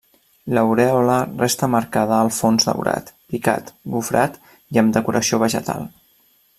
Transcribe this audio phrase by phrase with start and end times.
[0.57, 4.41] L'aurèola resta marcada al fons daurat, picat, gofrat
[4.75, 5.91] i amb decoració vegetal.